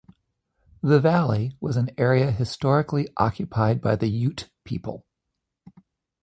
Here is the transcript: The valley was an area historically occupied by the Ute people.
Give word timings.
The 0.81 0.99
valley 0.99 1.55
was 1.59 1.77
an 1.77 1.91
area 1.95 2.31
historically 2.31 3.09
occupied 3.17 3.81
by 3.81 3.97
the 3.97 4.07
Ute 4.07 4.49
people. 4.65 5.05